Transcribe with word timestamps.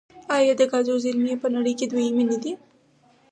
آیا 0.37 0.53
د 0.59 0.61
ګازو 0.71 0.95
زیرمې 1.03 1.29
یې 1.33 1.41
په 1.43 1.47
نړۍ 1.55 1.73
کې 1.79 1.85
دویمې 1.91 2.25
نه 2.31 2.37
دي؟ 2.43 2.51